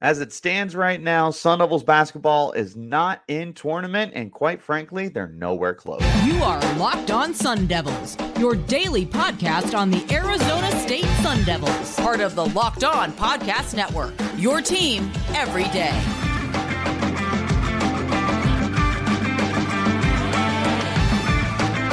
As 0.00 0.20
it 0.20 0.32
stands 0.32 0.76
right 0.76 1.00
now, 1.02 1.32
Sun 1.32 1.58
Devils 1.58 1.82
basketball 1.82 2.52
is 2.52 2.76
not 2.76 3.24
in 3.26 3.52
tournament, 3.52 4.12
and 4.14 4.30
quite 4.30 4.62
frankly, 4.62 5.08
they're 5.08 5.26
nowhere 5.26 5.74
close. 5.74 6.00
You 6.24 6.40
are 6.44 6.60
Locked 6.76 7.10
On 7.10 7.34
Sun 7.34 7.66
Devils, 7.66 8.16
your 8.38 8.54
daily 8.54 9.04
podcast 9.04 9.76
on 9.76 9.90
the 9.90 10.06
Arizona 10.14 10.70
State 10.82 11.04
Sun 11.20 11.42
Devils, 11.42 11.96
part 11.96 12.20
of 12.20 12.36
the 12.36 12.46
Locked 12.46 12.84
On 12.84 13.10
Podcast 13.10 13.74
Network. 13.74 14.14
Your 14.36 14.60
team 14.60 15.10
every 15.34 15.64
day. 15.64 15.90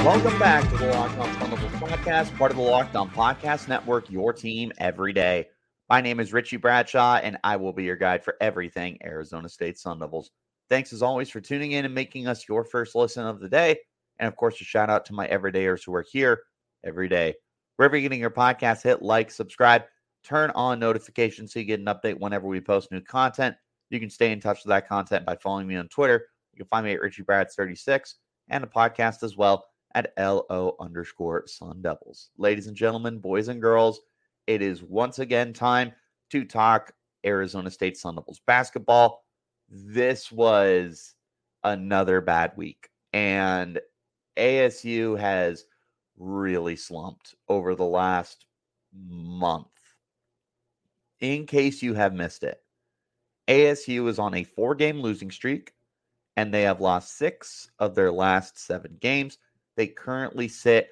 Welcome 0.05 0.37
back 0.37 0.69
to 0.69 0.77
the 0.77 0.85
Locked 0.89 1.17
On 1.17 1.33
Sun 1.39 1.49
Devils 1.49 1.71
podcast, 1.81 2.37
part 2.37 2.51
of 2.51 2.57
the 2.57 2.63
Locked 2.63 2.95
On 2.95 3.09
Podcast 3.09 3.67
Network, 3.67 4.11
your 4.11 4.31
team 4.31 4.71
every 4.77 5.11
day. 5.11 5.47
My 5.87 6.01
name 6.01 6.19
is 6.19 6.33
Richie 6.33 6.57
Bradshaw, 6.57 7.17
and 7.17 7.37
I 7.43 7.57
will 7.57 7.71
be 7.71 7.83
your 7.83 7.95
guide 7.95 8.23
for 8.23 8.35
everything 8.41 8.97
Arizona 9.03 9.47
State 9.47 9.77
Sun 9.77 9.99
Devils. 9.99 10.31
Thanks 10.67 10.91
as 10.91 11.03
always 11.03 11.29
for 11.29 11.39
tuning 11.39 11.73
in 11.73 11.85
and 11.85 11.93
making 11.93 12.27
us 12.27 12.49
your 12.49 12.63
first 12.63 12.95
listen 12.95 13.23
of 13.23 13.39
the 13.39 13.47
day. 13.47 13.77
And 14.17 14.27
of 14.27 14.35
course, 14.35 14.59
a 14.59 14.63
shout 14.63 14.89
out 14.89 15.05
to 15.05 15.13
my 15.13 15.27
everydayers 15.27 15.85
who 15.85 15.93
are 15.93 16.05
here 16.11 16.41
every 16.83 17.07
day. 17.07 17.35
Wherever 17.75 17.95
you're 17.95 18.01
getting 18.01 18.19
your 18.19 18.31
podcast, 18.31 18.81
hit 18.81 19.03
like, 19.03 19.29
subscribe, 19.29 19.83
turn 20.23 20.49
on 20.55 20.79
notifications 20.79 21.53
so 21.53 21.59
you 21.59 21.65
get 21.65 21.79
an 21.79 21.85
update 21.85 22.19
whenever 22.19 22.47
we 22.47 22.59
post 22.61 22.91
new 22.91 23.01
content. 23.01 23.55
You 23.91 23.99
can 23.99 24.09
stay 24.09 24.31
in 24.31 24.39
touch 24.39 24.63
with 24.63 24.69
that 24.69 24.87
content 24.87 25.23
by 25.23 25.35
following 25.35 25.67
me 25.67 25.75
on 25.75 25.87
Twitter. 25.89 26.25
You 26.51 26.57
can 26.57 26.67
find 26.67 26.87
me 26.87 26.93
at 26.93 27.01
Richie 27.01 27.21
Brads36 27.21 28.15
and 28.49 28.63
the 28.63 28.67
podcast 28.67 29.21
as 29.21 29.37
well 29.37 29.67
at 29.93 30.13
LO 30.17 30.75
underscore 30.79 31.45
Sun 31.45 31.83
Devils. 31.83 32.31
Ladies 32.39 32.65
and 32.65 32.75
gentlemen, 32.75 33.19
boys 33.19 33.49
and 33.49 33.61
girls, 33.61 33.99
it 34.47 34.61
is 34.61 34.83
once 34.83 35.19
again 35.19 35.53
time 35.53 35.91
to 36.31 36.45
talk 36.45 36.91
Arizona 37.25 37.71
State 37.71 37.97
Sun 37.97 38.15
Devils 38.15 38.41
basketball. 38.45 39.23
This 39.69 40.31
was 40.31 41.15
another 41.63 42.21
bad 42.21 42.51
week, 42.55 42.89
and 43.13 43.79
ASU 44.37 45.19
has 45.19 45.65
really 46.17 46.75
slumped 46.75 47.35
over 47.49 47.75
the 47.75 47.85
last 47.85 48.45
month. 48.93 49.67
In 51.21 51.45
case 51.45 51.81
you 51.81 51.93
have 51.93 52.13
missed 52.13 52.43
it, 52.43 52.59
ASU 53.47 54.07
is 54.07 54.19
on 54.19 54.35
a 54.35 54.43
four 54.43 54.75
game 54.75 55.01
losing 55.01 55.31
streak, 55.31 55.73
and 56.37 56.53
they 56.53 56.63
have 56.63 56.81
lost 56.81 57.17
six 57.17 57.71
of 57.79 57.95
their 57.95 58.11
last 58.11 58.59
seven 58.59 58.97
games. 58.99 59.37
They 59.75 59.87
currently 59.87 60.47
sit 60.47 60.89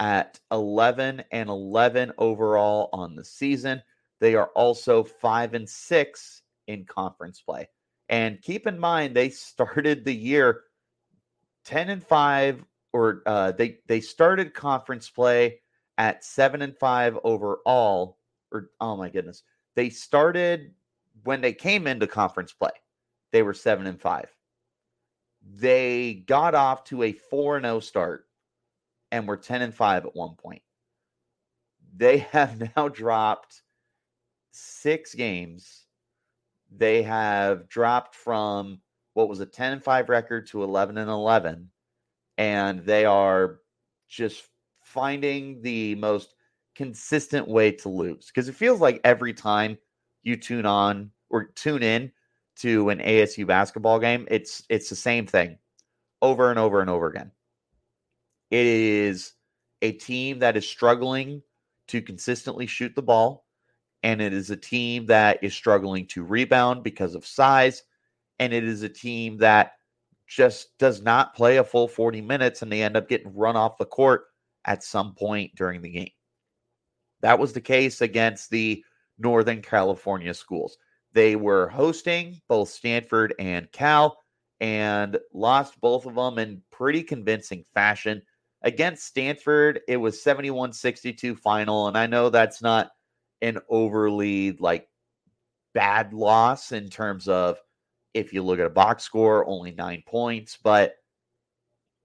at 0.00 0.40
11 0.50 1.22
and 1.30 1.48
11 1.50 2.12
overall 2.18 2.88
on 2.92 3.14
the 3.14 3.24
season. 3.24 3.80
They 4.18 4.34
are 4.34 4.48
also 4.56 5.04
5 5.04 5.54
and 5.54 5.68
6 5.68 6.42
in 6.66 6.84
conference 6.86 7.40
play. 7.40 7.68
And 8.08 8.40
keep 8.42 8.66
in 8.66 8.78
mind 8.78 9.14
they 9.14 9.28
started 9.28 10.04
the 10.04 10.14
year 10.14 10.62
10 11.66 11.90
and 11.90 12.04
5 12.04 12.64
or 12.92 13.22
uh, 13.26 13.52
they 13.52 13.78
they 13.86 14.00
started 14.00 14.52
conference 14.52 15.08
play 15.08 15.60
at 15.98 16.24
7 16.24 16.62
and 16.62 16.76
5 16.76 17.18
overall 17.22 18.18
or 18.50 18.70
oh 18.80 18.96
my 18.96 19.10
goodness. 19.10 19.42
They 19.76 19.90
started 19.90 20.74
when 21.24 21.40
they 21.40 21.52
came 21.52 21.86
into 21.86 22.06
conference 22.06 22.52
play. 22.52 22.70
They 23.32 23.42
were 23.42 23.54
7 23.54 23.86
and 23.86 24.00
5. 24.00 24.34
They 25.56 26.24
got 26.26 26.54
off 26.54 26.84
to 26.84 27.02
a 27.04 27.12
4 27.12 27.58
and 27.58 27.64
0 27.64 27.80
start 27.80 28.26
and 29.12 29.26
were 29.26 29.36
10 29.36 29.62
and 29.62 29.74
5 29.74 30.06
at 30.06 30.16
one 30.16 30.34
point. 30.36 30.62
They 31.96 32.18
have 32.32 32.70
now 32.76 32.88
dropped 32.88 33.62
six 34.52 35.14
games. 35.14 35.86
They 36.70 37.02
have 37.02 37.68
dropped 37.68 38.14
from 38.14 38.80
what 39.14 39.28
was 39.28 39.40
a 39.40 39.46
10 39.46 39.72
and 39.74 39.82
5 39.82 40.08
record 40.08 40.46
to 40.48 40.62
11 40.62 40.98
and 40.98 41.10
11 41.10 41.68
and 42.38 42.80
they 42.86 43.04
are 43.04 43.60
just 44.08 44.44
finding 44.82 45.60
the 45.62 45.94
most 45.96 46.34
consistent 46.74 47.46
way 47.46 47.70
to 47.70 47.88
lose 47.88 48.26
because 48.26 48.48
it 48.48 48.54
feels 48.54 48.80
like 48.80 49.00
every 49.04 49.34
time 49.34 49.76
you 50.22 50.36
tune 50.36 50.64
on 50.64 51.10
or 51.28 51.44
tune 51.54 51.82
in 51.82 52.10
to 52.56 52.88
an 52.88 52.98
ASU 53.00 53.46
basketball 53.46 53.98
game 53.98 54.26
it's 54.30 54.62
it's 54.70 54.88
the 54.88 54.96
same 54.96 55.26
thing 55.26 55.58
over 56.22 56.50
and 56.50 56.58
over 56.58 56.80
and 56.80 56.88
over 56.88 57.08
again 57.08 57.30
it 58.50 58.66
is 58.66 59.32
a 59.82 59.92
team 59.92 60.38
that 60.40 60.56
is 60.56 60.68
struggling 60.68 61.42
to 61.88 62.02
consistently 62.02 62.66
shoot 62.66 62.94
the 62.94 63.02
ball, 63.02 63.46
and 64.02 64.20
it 64.20 64.32
is 64.32 64.50
a 64.50 64.56
team 64.56 65.06
that 65.06 65.42
is 65.42 65.54
struggling 65.54 66.06
to 66.08 66.24
rebound 66.24 66.82
because 66.82 67.14
of 67.14 67.26
size, 67.26 67.82
and 68.38 68.52
it 68.52 68.64
is 68.64 68.82
a 68.82 68.88
team 68.88 69.38
that 69.38 69.72
just 70.30 70.78
does 70.78 71.02
not 71.02 71.34
play 71.34 71.56
a 71.56 71.64
full 71.64 71.88
40 71.88 72.20
minutes 72.20 72.62
and 72.62 72.70
they 72.70 72.82
end 72.82 72.96
up 72.96 73.08
getting 73.08 73.34
run 73.34 73.56
off 73.56 73.78
the 73.78 73.84
court 73.84 74.26
at 74.64 74.84
some 74.84 75.12
point 75.14 75.52
during 75.56 75.82
the 75.82 75.90
game. 75.90 76.10
That 77.20 77.38
was 77.38 77.52
the 77.52 77.60
case 77.60 78.00
against 78.00 78.48
the 78.48 78.84
Northern 79.18 79.60
California 79.60 80.32
schools. 80.32 80.78
They 81.12 81.34
were 81.34 81.68
hosting 81.68 82.40
both 82.48 82.68
Stanford 82.68 83.34
and 83.40 83.70
Cal 83.72 84.18
and 84.60 85.18
lost 85.34 85.80
both 85.80 86.06
of 86.06 86.14
them 86.14 86.38
in 86.38 86.62
pretty 86.70 87.02
convincing 87.02 87.64
fashion. 87.74 88.22
Against 88.62 89.06
Stanford, 89.06 89.80
it 89.88 89.96
was 89.96 90.22
71 90.22 90.72
62 90.72 91.34
final. 91.36 91.88
And 91.88 91.96
I 91.96 92.06
know 92.06 92.28
that's 92.28 92.60
not 92.60 92.90
an 93.42 93.58
overly 93.68 94.52
like 94.52 94.88
bad 95.72 96.12
loss 96.12 96.72
in 96.72 96.90
terms 96.90 97.28
of 97.28 97.58
if 98.12 98.32
you 98.32 98.42
look 98.42 98.58
at 98.58 98.66
a 98.66 98.70
box 98.70 99.04
score, 99.04 99.46
only 99.46 99.70
nine 99.72 100.02
points, 100.06 100.58
but 100.62 100.96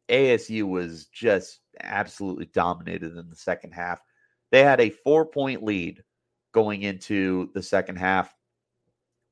ASU 0.10 0.64
was 0.64 1.06
just 1.06 1.60
absolutely 1.82 2.46
dominated 2.46 3.18
in 3.18 3.30
the 3.30 3.36
second 3.36 3.72
half. 3.72 4.00
They 4.52 4.64
had 4.64 4.80
a 4.80 4.92
four 4.92 5.26
point 5.26 5.64
lead 5.64 6.04
going 6.54 6.84
into 6.84 7.50
the 7.54 7.64
second 7.64 7.98
half. 7.98 8.34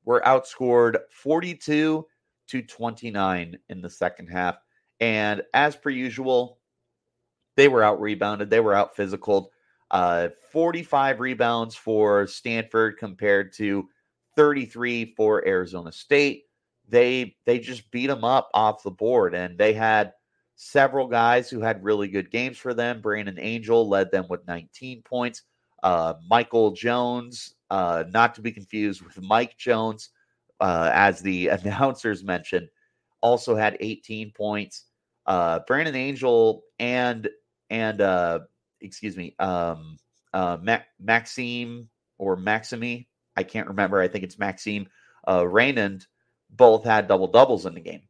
Were 0.04 0.20
outscored 0.26 0.98
42 1.10 2.06
to 2.48 2.62
29 2.62 3.58
in 3.68 3.80
the 3.80 3.88
second 3.88 4.26
half. 4.26 4.58
And 5.00 5.42
as 5.54 5.76
per 5.76 5.90
usual, 5.90 6.58
they 7.56 7.68
were 7.68 7.82
out 7.82 8.00
rebounded. 8.00 8.50
They 8.50 8.60
were 8.60 8.74
out 8.74 8.96
physical. 8.96 9.50
Uh, 9.90 10.28
45 10.50 11.20
rebounds 11.20 11.74
for 11.74 12.26
Stanford 12.26 12.98
compared 12.98 13.52
to 13.54 13.88
33 14.36 15.14
for 15.16 15.46
Arizona 15.46 15.92
State. 15.92 16.44
They 16.88 17.36
they 17.46 17.58
just 17.58 17.90
beat 17.90 18.08
them 18.08 18.24
up 18.24 18.50
off 18.52 18.82
the 18.82 18.90
board, 18.90 19.34
and 19.34 19.56
they 19.56 19.72
had 19.72 20.12
several 20.56 21.06
guys 21.06 21.48
who 21.48 21.60
had 21.60 21.82
really 21.82 22.08
good 22.08 22.30
games 22.30 22.58
for 22.58 22.74
them. 22.74 23.00
Brandon 23.00 23.38
Angel 23.38 23.88
led 23.88 24.10
them 24.10 24.26
with 24.28 24.46
19 24.46 25.02
points. 25.02 25.42
Uh, 25.82 26.14
Michael 26.28 26.72
Jones, 26.72 27.54
uh, 27.70 28.04
not 28.10 28.34
to 28.34 28.42
be 28.42 28.52
confused 28.52 29.02
with 29.02 29.20
Mike 29.22 29.56
Jones, 29.58 30.10
uh, 30.60 30.90
as 30.92 31.20
the 31.20 31.48
announcers 31.64 32.22
mentioned, 32.22 32.68
also 33.20 33.54
had 33.54 33.76
18 33.80 34.32
points. 34.32 34.84
Uh, 35.26 35.60
Brandon 35.66 35.94
Angel 35.94 36.62
and 36.78 37.28
and 37.70 38.00
uh, 38.00 38.40
excuse 38.80 39.16
me, 39.16 39.34
um, 39.38 39.96
uh, 40.32 40.58
Mac- 40.60 40.88
Maxime 41.00 41.88
or 42.18 42.36
Maxime, 42.36 43.06
I 43.36 43.42
can't 43.42 43.68
remember. 43.68 44.00
I 44.00 44.08
think 44.08 44.24
it's 44.24 44.38
Maxime 44.38 44.88
uh, 45.28 45.46
Raymond. 45.46 46.06
Both 46.50 46.84
had 46.84 47.08
double 47.08 47.28
doubles 47.28 47.66
in 47.66 47.74
the 47.74 47.80
game. 47.80 48.02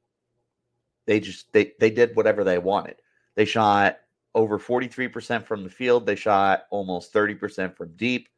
They 1.07 1.21
just 1.21 1.53
they 1.53 1.73
they 1.81 1.91
did 1.91 2.17
whatever 2.17 2.45
they 2.45 2.59
wanted. 2.59 2.97
They 3.37 3.45
shot 3.45 3.99
over 4.35 4.59
43% 4.59 5.45
from 5.45 5.63
the 5.63 5.71
field. 5.71 6.07
They 6.07 6.17
shot 6.17 6.65
almost 6.71 7.13
30% 7.13 7.77
from 7.77 7.95
deep. 7.97 8.29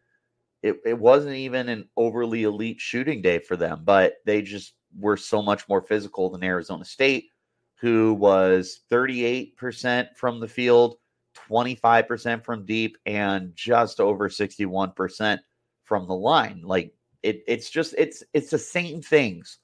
It, 0.63 0.77
it 0.85 0.99
wasn't 0.99 1.37
even 1.37 1.69
an 1.69 1.89
overly 1.97 2.43
elite 2.43 2.81
shooting 2.81 3.23
day 3.23 3.39
for 3.39 3.57
them, 3.57 3.83
but 3.85 4.17
they 4.25 4.43
just 4.43 4.75
were 4.99 5.17
so 5.17 5.43
much 5.43 5.69
more 5.69 5.81
physical 5.81 6.31
than 6.31 6.45
Arizona 6.45 6.85
State, 6.85 7.29
who 7.77 8.15
was 8.15 8.81
38% 8.91 10.09
from 10.17 10.41
the 10.41 10.49
field, 10.49 10.97
25% 11.49 12.45
from 12.45 12.65
deep 12.65 12.97
and 13.07 13.55
just 13.55 14.01
over 14.01 14.29
61% 14.29 15.39
from 15.85 16.07
the 16.07 16.15
line. 16.15 16.63
Like 16.63 16.95
it, 17.23 17.43
it's 17.47 17.71
just 17.71 17.95
it's 17.99 18.23
it's 18.33 18.51
the 18.51 18.59
same 18.59 19.03
things 19.03 19.59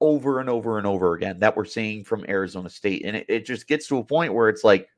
over 0.00 0.40
and 0.40 0.48
over 0.48 0.78
and 0.78 0.86
over 0.86 1.14
again 1.14 1.40
that 1.40 1.56
we're 1.56 1.64
seeing 1.64 2.04
from 2.04 2.24
Arizona 2.28 2.70
State. 2.70 3.04
And 3.04 3.16
it, 3.16 3.26
it 3.28 3.46
just 3.46 3.66
gets 3.66 3.88
to 3.88 3.98
a 3.98 4.04
point 4.04 4.34
where 4.34 4.48
it's 4.48 4.64
like 4.64 4.88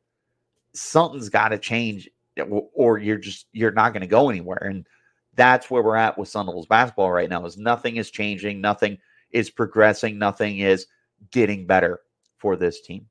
something's 0.74 1.28
got 1.28 1.48
to 1.48 1.58
change 1.58 2.08
eh, 2.36 2.42
or 2.42 2.98
you're 2.98 3.18
just 3.18 3.46
you're 3.52 3.72
not 3.72 3.94
to 3.94 4.06
go 4.06 4.30
anywhere. 4.30 4.62
And 4.62 4.86
that's 5.34 5.70
where 5.70 5.82
we're 5.82 5.96
at 5.96 6.18
with 6.18 6.28
Sun 6.28 6.46
Devils 6.46 6.66
basketball 6.66 7.12
right 7.12 7.30
now 7.30 7.44
is 7.46 7.56
nothing 7.56 7.96
is 7.96 8.10
changing, 8.10 8.60
nothing 8.60 8.98
is 9.30 9.50
progressing, 9.50 10.18
nothing 10.18 10.58
is 10.58 10.86
getting 11.30 11.66
better 11.66 12.00
for 12.38 12.56
this 12.56 12.80
team. 12.80 13.06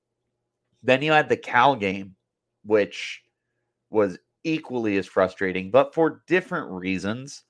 Then 0.84 1.02
you 1.02 1.12
had 1.12 1.30
the 1.30 1.38
Cal 1.38 1.76
game 1.76 2.16
which 2.70 3.24
was 3.90 4.20
equally 4.44 4.98
as 4.98 5.08
frustrating, 5.08 5.72
but 5.72 5.94
for 5.94 6.22
different 6.28 6.72
reasons. 6.72 7.44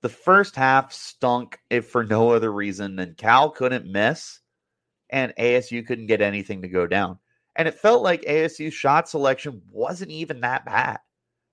the 0.00 0.08
first 0.08 0.56
half 0.56 0.92
stunk 0.92 1.58
if 1.70 1.86
for 1.88 2.02
no 2.04 2.30
other 2.32 2.52
reason 2.52 2.96
than 2.96 3.14
Cal 3.14 3.50
couldn't 3.50 3.86
miss 3.86 4.40
and 5.10 5.32
ASU 5.38 5.86
couldn't 5.86 6.06
get 6.08 6.20
anything 6.22 6.62
to 6.62 6.68
go 6.68 6.86
down. 6.88 7.18
And 7.56 7.68
it 7.68 7.78
felt 7.78 8.02
like 8.02 8.22
ASU's 8.22 8.74
shot 8.74 9.08
selection 9.08 9.62
wasn't 9.70 10.10
even 10.10 10.40
that 10.40 10.64
bad 10.64 10.98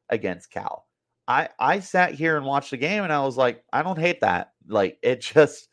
against 0.10 0.52
Cal. 0.52 0.88
I 1.28 1.50
I 1.60 1.80
sat 1.82 2.16
here 2.16 2.38
and 2.38 2.46
watched 2.46 2.72
the 2.72 2.78
game 2.78 3.04
and 3.04 3.14
I 3.14 3.24
was 3.24 3.38
like, 3.38 3.64
I 3.74 3.84
don't 3.84 4.00
hate 4.00 4.22
that. 4.22 4.54
Like 4.68 4.98
it 5.04 5.22
just 5.34 5.70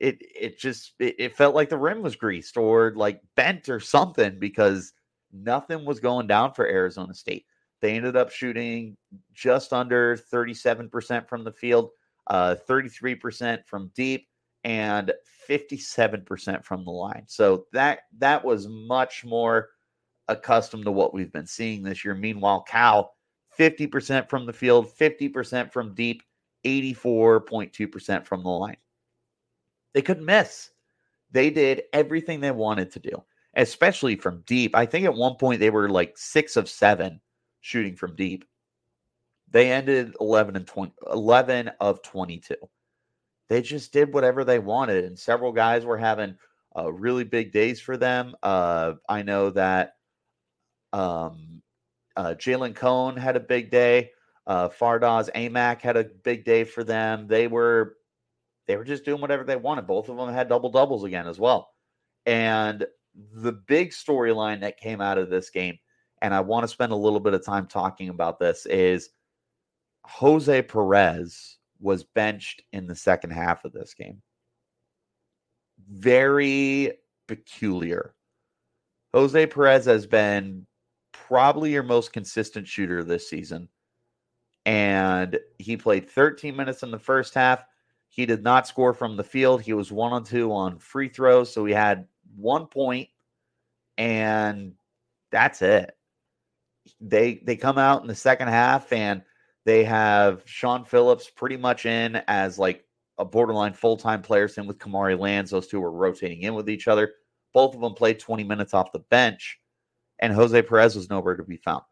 it 0.00 0.18
it 0.20 0.58
just 0.58 0.92
it, 1.00 1.16
it 1.18 1.36
felt 1.36 1.54
like 1.56 1.70
the 1.70 1.78
rim 1.78 2.02
was 2.02 2.16
greased 2.16 2.56
or 2.56 2.92
like 2.94 3.20
bent 3.36 3.68
or 3.68 3.80
something 3.80 4.38
because 4.38 4.92
nothing 5.32 5.84
was 5.84 6.00
going 6.00 6.26
down 6.26 6.54
for 6.54 6.66
Arizona 6.66 7.14
State. 7.14 7.46
They 7.80 7.94
ended 7.94 8.16
up 8.16 8.30
shooting 8.30 8.96
just 9.32 9.72
under 9.72 10.16
37% 10.16 11.28
from 11.28 11.44
the 11.44 11.52
field, 11.52 11.90
uh, 12.26 12.56
33% 12.68 13.64
from 13.66 13.90
deep, 13.94 14.28
and 14.64 15.12
57% 15.48 16.64
from 16.64 16.84
the 16.84 16.90
line. 16.90 17.24
So 17.26 17.66
that 17.72 18.00
that 18.18 18.44
was 18.44 18.68
much 18.68 19.24
more 19.24 19.70
accustomed 20.28 20.84
to 20.84 20.90
what 20.92 21.14
we've 21.14 21.32
been 21.32 21.46
seeing 21.46 21.82
this 21.82 22.04
year. 22.04 22.14
Meanwhile, 22.14 22.62
Cal 22.62 23.14
50% 23.58 24.28
from 24.28 24.46
the 24.46 24.52
field, 24.52 24.88
50% 24.88 25.72
from 25.72 25.94
deep, 25.94 26.22
84.2% 26.64 28.26
from 28.26 28.42
the 28.42 28.48
line. 28.48 28.76
They 29.94 30.02
couldn't 30.02 30.24
miss. 30.24 30.70
They 31.30 31.50
did 31.50 31.82
everything 31.92 32.40
they 32.40 32.50
wanted 32.50 32.90
to 32.92 33.00
do, 33.00 33.24
especially 33.58 34.16
from 34.16 34.42
deep. 34.46 34.74
I 34.74 34.86
think 34.86 35.04
at 35.04 35.14
one 35.14 35.34
point 35.34 35.60
they 35.60 35.70
were 35.70 35.90
like 35.90 36.16
6 36.16 36.56
of 36.56 36.68
7 36.68 37.20
shooting 37.60 37.94
from 37.94 38.16
deep. 38.16 38.46
They 39.50 39.70
ended 39.70 40.14
11 40.20 40.56
and 40.56 40.66
20 40.66 40.92
11 41.12 41.70
of 41.80 42.02
22 42.02 42.54
they 43.48 43.62
just 43.62 43.92
did 43.92 44.12
whatever 44.12 44.44
they 44.44 44.58
wanted. 44.58 45.04
And 45.04 45.18
several 45.18 45.52
guys 45.52 45.84
were 45.84 45.98
having 45.98 46.36
uh, 46.76 46.92
really 46.92 47.24
big 47.24 47.52
days 47.52 47.80
for 47.80 47.96
them. 47.96 48.34
Uh, 48.42 48.94
I 49.08 49.22
know 49.22 49.50
that 49.50 49.94
um, 50.92 51.62
uh, 52.16 52.34
Jalen 52.34 52.74
Cone 52.74 53.16
had 53.16 53.36
a 53.36 53.40
big 53.40 53.70
day. 53.70 54.10
Uh, 54.46 54.68
Fardaws 54.68 55.30
Aimaq 55.34 55.80
had 55.80 55.96
a 55.96 56.04
big 56.04 56.44
day 56.44 56.64
for 56.64 56.84
them. 56.84 57.26
They 57.26 57.48
were 57.48 57.96
they 58.66 58.76
were 58.76 58.84
just 58.84 59.04
doing 59.04 59.20
whatever 59.20 59.44
they 59.44 59.56
wanted. 59.56 59.86
Both 59.86 60.08
of 60.10 60.16
them 60.16 60.32
had 60.32 60.48
double 60.48 60.70
doubles 60.70 61.04
again 61.04 61.26
as 61.26 61.38
well. 61.38 61.70
And 62.26 62.86
the 63.34 63.52
big 63.52 63.90
storyline 63.90 64.60
that 64.60 64.78
came 64.78 65.00
out 65.00 65.18
of 65.18 65.30
this 65.30 65.50
game, 65.50 65.78
and 66.22 66.34
I 66.34 66.40
want 66.40 66.64
to 66.64 66.68
spend 66.68 66.92
a 66.92 66.96
little 66.96 67.20
bit 67.20 67.34
of 67.34 67.44
time 67.44 67.66
talking 67.66 68.08
about 68.08 68.38
this, 68.38 68.66
is 68.66 69.10
Jose 70.04 70.62
Perez 70.62 71.58
was 71.80 72.04
benched 72.04 72.62
in 72.72 72.86
the 72.86 72.94
second 72.94 73.30
half 73.30 73.64
of 73.64 73.72
this 73.72 73.94
game. 73.94 74.20
Very 75.88 76.92
peculiar. 77.26 78.14
Jose 79.14 79.46
Perez 79.46 79.84
has 79.84 80.06
been 80.06 80.66
probably 81.12 81.72
your 81.72 81.82
most 81.82 82.12
consistent 82.12 82.66
shooter 82.66 83.04
this 83.04 83.28
season. 83.28 83.68
And 84.66 85.38
he 85.58 85.76
played 85.76 86.10
13 86.10 86.54
minutes 86.54 86.82
in 86.82 86.90
the 86.90 86.98
first 86.98 87.34
half. 87.34 87.64
He 88.08 88.26
did 88.26 88.42
not 88.42 88.66
score 88.66 88.92
from 88.92 89.16
the 89.16 89.24
field. 89.24 89.62
He 89.62 89.72
was 89.72 89.92
one 89.92 90.12
on 90.12 90.24
two 90.24 90.52
on 90.52 90.78
free 90.78 91.08
throws. 91.08 91.52
So 91.52 91.64
he 91.64 91.72
had 91.72 92.06
one 92.36 92.66
point, 92.66 93.08
and 93.96 94.74
that's 95.30 95.62
it. 95.62 95.96
They 97.00 97.40
they 97.44 97.56
come 97.56 97.78
out 97.78 98.02
in 98.02 98.08
the 98.08 98.14
second 98.14 98.48
half 98.48 98.92
and 98.92 99.22
they 99.64 99.84
have 99.84 100.42
Shawn 100.46 100.84
Phillips 100.84 101.28
pretty 101.28 101.58
much 101.58 101.84
in 101.84 102.22
as 102.26 102.58
like 102.58 102.84
a 103.18 103.24
borderline 103.24 103.74
full 103.74 103.96
time 103.96 104.22
player, 104.22 104.48
same 104.48 104.66
with 104.66 104.78
Kamari 104.78 105.18
Lands. 105.18 105.50
Those 105.50 105.66
two 105.66 105.80
were 105.80 105.90
rotating 105.90 106.42
in 106.42 106.54
with 106.54 106.70
each 106.70 106.88
other. 106.88 107.12
Both 107.52 107.74
of 107.74 107.80
them 107.80 107.94
played 107.94 108.18
20 108.18 108.44
minutes 108.44 108.72
off 108.72 108.92
the 108.92 109.00
bench, 109.00 109.58
and 110.20 110.32
Jose 110.32 110.62
Perez 110.62 110.96
was 110.96 111.10
nowhere 111.10 111.36
to 111.36 111.42
be 111.42 111.56
found. 111.58 111.82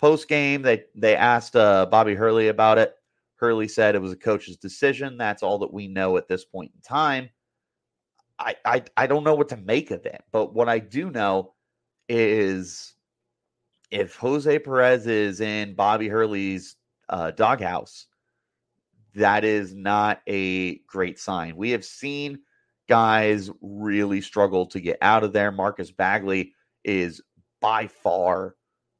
Post 0.00 0.28
game, 0.28 0.62
they 0.62 0.84
they 0.94 1.16
asked 1.16 1.56
uh, 1.56 1.86
Bobby 1.86 2.14
Hurley 2.14 2.48
about 2.48 2.78
it. 2.78 2.94
Hurley 3.36 3.68
said 3.68 3.94
it 3.94 4.02
was 4.02 4.12
a 4.12 4.16
coach's 4.16 4.56
decision. 4.56 5.16
That's 5.16 5.42
all 5.42 5.58
that 5.60 5.72
we 5.72 5.88
know 5.88 6.16
at 6.16 6.28
this 6.28 6.44
point 6.44 6.72
in 6.74 6.80
time. 6.82 7.30
I, 8.42 8.56
I 8.64 8.82
I 8.96 9.06
don't 9.06 9.24
know 9.24 9.34
what 9.34 9.48
to 9.50 9.56
make 9.56 9.90
of 9.90 10.04
it, 10.06 10.22
but 10.32 10.54
what 10.54 10.68
I 10.68 10.78
do 10.78 11.10
know 11.10 11.54
is 12.08 12.94
if 13.90 14.16
Jose 14.16 14.58
Perez 14.58 15.06
is 15.06 15.40
in 15.40 15.74
Bobby 15.74 16.08
Hurley's 16.08 16.76
uh, 17.08 17.30
doghouse, 17.30 18.06
that 19.14 19.44
is 19.44 19.74
not 19.74 20.22
a 20.28 20.78
great 20.80 21.18
sign. 21.18 21.56
We 21.56 21.70
have 21.70 21.84
seen 21.84 22.40
guys 22.88 23.50
really 23.60 24.20
struggle 24.20 24.66
to 24.66 24.80
get 24.80 24.98
out 25.02 25.24
of 25.24 25.32
there. 25.32 25.52
Marcus 25.52 25.90
Bagley 25.90 26.52
is 26.84 27.20
by 27.60 27.86
far 27.86 28.56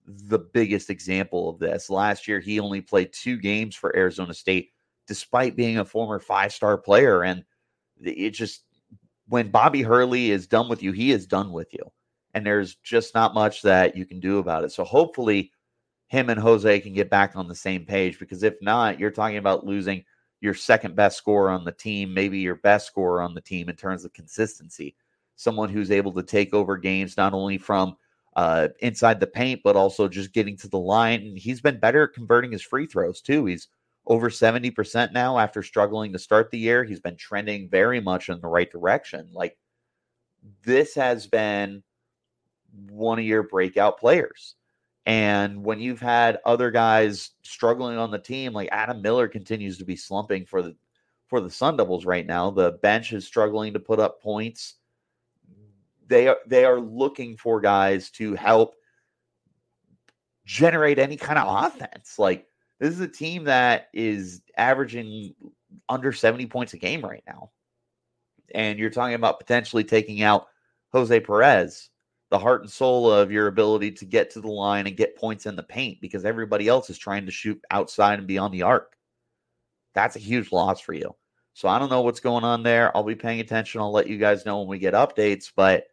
the 0.07 0.39
biggest 0.39 0.91
example 0.91 1.49
of 1.49 1.59
this. 1.59 1.91
Last 1.91 2.29
year, 2.29 2.41
he 2.41 2.61
only 2.61 2.81
played 2.81 3.13
two 3.13 3.39
games 3.39 3.75
for 3.75 3.97
Arizona 3.97 4.35
State, 4.35 4.71
despite 5.07 5.57
being 5.57 5.79
a 5.79 5.85
former 5.85 6.19
five 6.19 6.53
star 6.53 6.77
player. 6.77 7.23
And 7.23 7.45
it 8.01 8.31
just, 8.31 8.65
when 9.33 9.51
Bobby 9.51 9.81
Hurley 9.81 10.31
is 10.31 10.47
done 10.47 10.69
with 10.69 10.83
you, 10.83 10.93
he 10.93 11.11
is 11.11 11.27
done 11.27 11.53
with 11.53 11.73
you. 11.73 11.91
And 12.35 12.45
there's 12.45 12.75
just 12.75 13.15
not 13.15 13.33
much 13.33 13.63
that 13.63 13.97
you 13.97 14.05
can 14.05 14.21
do 14.21 14.37
about 14.37 14.63
it. 14.63 14.73
So 14.73 14.85
hopefully, 14.85 15.53
him 16.09 16.29
and 16.29 16.39
Jose 16.39 16.81
can 16.81 16.93
get 16.93 17.09
back 17.09 17.35
on 17.35 17.49
the 17.49 17.55
same 17.55 17.87
page 17.87 18.19
because 18.19 18.43
if 18.43 18.57
not, 18.61 19.01
you're 19.01 19.11
talking 19.11 19.39
about 19.39 19.65
losing 19.65 20.05
your 20.43 20.53
second 20.53 20.95
best 20.97 21.17
scorer 21.17 21.49
on 21.49 21.65
the 21.65 21.73
team, 21.73 22.13
maybe 22.13 22.41
your 22.41 22.57
best 22.57 22.87
scorer 22.87 23.23
on 23.23 23.33
the 23.33 23.41
team 23.41 23.71
in 23.71 23.75
terms 23.75 24.05
of 24.05 24.13
consistency. 24.13 24.95
Someone 25.37 25.71
who's 25.71 25.91
able 25.91 26.13
to 26.13 26.23
take 26.23 26.53
over 26.53 26.77
games 26.77 27.17
not 27.17 27.33
only 27.33 27.57
from 27.57 27.97
uh, 28.37 28.69
inside 28.81 29.19
the 29.19 29.27
paint, 29.27 29.63
but 29.65 29.77
also 29.77 30.09
just 30.09 30.35
getting 30.35 30.59
to 30.59 30.69
the 30.69 30.79
line. 30.79 31.23
And 31.23 31.39
he's 31.39 31.63
been 31.63 31.81
better 31.81 32.05
at 32.05 32.13
converting 32.13 32.53
his 32.53 32.61
free 32.61 32.85
throws 32.85 33.23
too. 33.23 33.47
He's 33.47 33.69
over 34.07 34.29
70% 34.31 35.13
now 35.13 35.39
after 35.39 35.63
struggling 35.63 36.13
to 36.13 36.19
start 36.19 36.51
the 36.51 36.59
year. 36.59 36.85
He's 36.85 37.01
been 37.01 37.17
trending 37.17 37.69
very 37.69 38.01
much 38.01 38.29
in 38.29 38.41
the 38.41 38.49
right 38.49 38.71
direction. 38.71 39.29
Like 39.33 39.57
this 40.65 40.95
has 40.95 41.27
been 41.27 41.83
one 42.91 43.19
of 43.19 43.25
your 43.25 43.45
breakout 43.45 43.99
players. 43.99 44.57
And 45.05 45.65
when 45.65 45.81
you've 45.81 46.01
had 46.01 46.39
other 46.45 46.71
guys 46.71 47.31
struggling 47.43 47.99
on 47.99 48.11
the 48.11 48.19
team, 48.19 48.53
like 48.53 48.69
Adam 48.71 49.03
Miller 49.03 49.29
continues 49.29 49.79
to 49.79 49.85
be 49.85 49.97
slumping 49.97 50.47
for 50.47 50.63
the 50.63 50.77
for 51.27 51.41
the 51.41 51.51
Sun 51.51 51.79
Devils 51.79 52.05
right 52.05 52.27
now. 52.27 52.51
The 52.51 52.73
bench 52.83 53.13
is 53.13 53.27
struggling 53.27 53.73
to 53.73 53.81
put 53.81 53.99
up 53.99 54.21
points. 54.21 54.75
They 56.07 56.29
are 56.29 56.39
they 56.47 56.65
are 56.65 56.79
looking 56.79 57.37
for 57.37 57.61
guys 57.61 58.11
to 58.13 58.35
help 58.35 58.75
generate 60.45 60.99
any 60.99 61.17
kind 61.17 61.39
of 61.39 61.67
offense. 61.67 62.19
Like 62.19 62.47
this 62.83 62.95
is 62.95 63.01
a 63.01 63.07
team 63.07 63.45
that 63.45 63.91
is 63.95 64.43
averaging 64.57 65.37
under 65.89 66.13
70 66.13 66.47
points 66.47 66.75
a 66.75 66.79
game 66.79 67.01
right 67.01 67.23
now. 67.29 67.53
And 68.57 68.77
you're 68.77 68.91
talking 68.91 69.15
about 69.15 69.39
potentially 69.39 69.85
taking 69.85 70.23
out 70.23 70.49
Jose 70.93 71.21
Perez 71.21 71.91
the 72.31 72.39
heart 72.41 72.63
and 72.63 72.71
soul 72.71 73.13
of 73.13 73.31
your 73.31 73.47
ability 73.47 73.93
to 73.93 74.05
get 74.05 74.31
to 74.31 74.41
the 74.41 74.49
line 74.49 74.89
and 74.89 74.97
get 74.97 75.17
points 75.17 75.47
in 75.47 75.55
the 75.55 75.63
paint 75.63 76.01
because 76.01 76.25
everybody 76.25 76.67
else 76.67 76.91
is 76.91 76.99
trying 76.99 77.25
to 77.25 77.31
shoot 77.31 77.63
outside 77.71 78.19
and 78.19 78.27
beyond 78.27 78.53
the 78.53 78.63
arc. 78.63 78.97
That's 79.95 80.17
a 80.17 80.19
huge 80.19 80.51
loss 80.51 80.81
for 80.81 80.93
you. 80.93 81.15
So 81.55 81.69
I 81.69 81.79
don't 81.79 81.91
know 81.91 82.01
what's 82.01 82.19
going 82.19 82.43
on 82.43 82.65
there. 82.65 82.95
I'll 82.97 83.05
be 83.05 83.15
paying 83.15 83.39
attention. 83.39 83.81
I'll 83.81 83.93
let 83.93 84.09
you 84.09 84.19
guys 84.19 84.45
know 84.45 84.59
when 84.59 84.69
we 84.69 84.81
get 84.81 84.95
updates, 84.95 85.53
but 85.55 85.85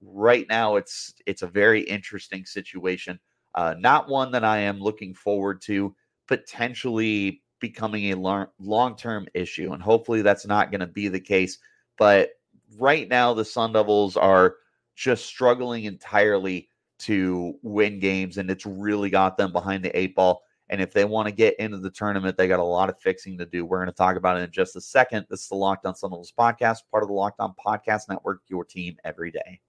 right 0.00 0.46
now 0.48 0.76
it's 0.76 1.12
it's 1.26 1.42
a 1.42 1.48
very 1.48 1.82
interesting 1.82 2.46
situation. 2.46 3.20
Uh, 3.54 3.74
not 3.78 4.08
one 4.08 4.32
that 4.32 4.44
I 4.44 4.60
am 4.60 4.80
looking 4.80 5.12
forward 5.12 5.60
to 5.62 5.94
potentially 6.26 7.42
becoming 7.60 8.12
a 8.12 8.48
long 8.58 8.96
term 8.96 9.26
issue, 9.34 9.72
and 9.72 9.82
hopefully 9.82 10.22
that's 10.22 10.46
not 10.46 10.70
going 10.70 10.80
to 10.80 10.86
be 10.86 11.08
the 11.08 11.20
case. 11.20 11.58
But 11.98 12.30
right 12.78 13.08
now, 13.08 13.34
the 13.34 13.44
Sun 13.44 13.72
Devils 13.72 14.16
are 14.16 14.56
just 14.94 15.26
struggling 15.26 15.84
entirely 15.84 16.68
to 17.00 17.54
win 17.62 17.98
games, 17.98 18.38
and 18.38 18.50
it's 18.50 18.66
really 18.66 19.10
got 19.10 19.36
them 19.36 19.52
behind 19.52 19.84
the 19.84 19.96
eight 19.98 20.14
ball. 20.14 20.42
And 20.70 20.80
if 20.80 20.92
they 20.92 21.04
want 21.04 21.28
to 21.28 21.34
get 21.34 21.58
into 21.58 21.78
the 21.78 21.90
tournament, 21.90 22.36
they 22.36 22.48
got 22.48 22.58
a 22.58 22.64
lot 22.64 22.88
of 22.88 22.98
fixing 22.98 23.36
to 23.38 23.46
do. 23.46 23.66
We're 23.66 23.78
going 23.78 23.90
to 23.90 23.92
talk 23.92 24.16
about 24.16 24.38
it 24.38 24.44
in 24.44 24.50
just 24.50 24.76
a 24.76 24.80
second. 24.80 25.26
This 25.28 25.42
is 25.42 25.48
the 25.48 25.56
Locked 25.56 25.84
On 25.84 25.94
Sun 25.94 26.10
Devils 26.10 26.32
podcast, 26.38 26.78
part 26.90 27.02
of 27.02 27.08
the 27.08 27.14
Locked 27.14 27.40
On 27.40 27.54
Podcast 27.64 28.08
Network, 28.08 28.40
your 28.48 28.64
team 28.64 28.96
every 29.04 29.30
day. 29.30 29.60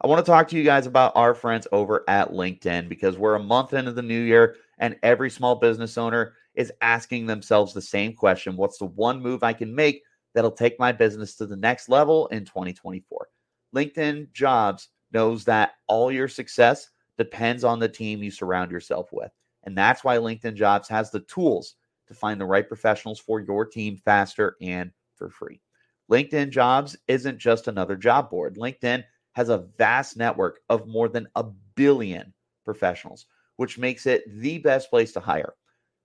I 0.00 0.06
want 0.06 0.24
to 0.24 0.30
talk 0.30 0.48
to 0.48 0.56
you 0.58 0.64
guys 0.64 0.86
about 0.86 1.12
our 1.16 1.34
friends 1.34 1.66
over 1.72 2.04
at 2.08 2.32
LinkedIn 2.32 2.90
because 2.90 3.16
we're 3.16 3.36
a 3.36 3.42
month 3.42 3.72
into 3.72 3.92
the 3.92 4.02
new 4.02 4.20
year, 4.20 4.56
and 4.78 4.96
every 5.02 5.30
small 5.30 5.56
business 5.56 5.96
owner 5.98 6.34
is 6.54 6.72
asking 6.80 7.26
themselves 7.26 7.72
the 7.72 7.82
same 7.82 8.14
question 8.14 8.56
What's 8.56 8.78
the 8.78 8.86
one 8.86 9.20
move 9.20 9.42
I 9.42 9.52
can 9.52 9.74
make 9.74 10.02
that'll 10.34 10.50
take 10.50 10.78
my 10.78 10.92
business 10.92 11.36
to 11.36 11.46
the 11.46 11.56
next 11.56 11.88
level 11.88 12.26
in 12.28 12.44
2024? 12.44 13.28
LinkedIn 13.74 14.32
Jobs 14.32 14.88
knows 15.12 15.44
that 15.44 15.72
all 15.88 16.10
your 16.10 16.28
success 16.28 16.90
depends 17.18 17.64
on 17.64 17.78
the 17.78 17.88
team 17.88 18.22
you 18.22 18.30
surround 18.30 18.70
yourself 18.70 19.12
with. 19.12 19.30
And 19.64 19.76
that's 19.76 20.04
why 20.04 20.16
LinkedIn 20.16 20.54
Jobs 20.54 20.88
has 20.88 21.10
the 21.10 21.20
tools 21.20 21.76
to 22.08 22.14
find 22.14 22.40
the 22.40 22.46
right 22.46 22.66
professionals 22.66 23.18
for 23.18 23.40
your 23.40 23.64
team 23.64 23.96
faster 24.04 24.56
and 24.60 24.90
for 25.14 25.30
free. 25.30 25.60
LinkedIn 26.10 26.50
Jobs 26.50 26.96
isn't 27.08 27.38
just 27.38 27.66
another 27.68 27.96
job 27.96 28.28
board. 28.28 28.56
LinkedIn 28.56 29.04
has 29.32 29.48
a 29.48 29.66
vast 29.78 30.16
network 30.16 30.60
of 30.68 30.86
more 30.86 31.08
than 31.08 31.26
a 31.34 31.44
billion 31.74 32.32
professionals, 32.64 33.26
which 33.56 33.78
makes 33.78 34.06
it 34.06 34.24
the 34.40 34.58
best 34.58 34.90
place 34.90 35.12
to 35.12 35.20
hire. 35.20 35.54